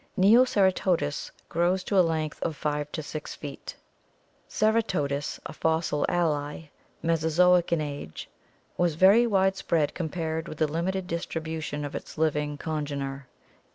Neoceratodus 0.17 1.29
grows 1.47 1.83
to 1.83 1.95
a 1.99 2.01
length 2.01 2.41
of 2.41 2.55
5 2.55 2.91
to 2.93 3.03
6 3.03 3.35
feet. 3.35 3.75
Ceratodus, 4.49 5.39
a 5.45 5.53
fossil 5.53 6.07
ally, 6.09 6.69
Mesozoic 7.03 7.71
in 7.71 7.81
age, 7.81 8.27
was 8.77 8.95
very 8.95 9.27
wide 9.27 9.55
spread 9.57 9.93
compared 9.93 10.47
with 10.47 10.57
the 10.57 10.65
limited 10.65 11.05
distribution 11.05 11.85
of 11.85 11.93
its 11.93 12.17
living 12.17 12.57
congener. 12.57 13.27